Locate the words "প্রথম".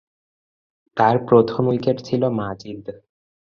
1.25-1.63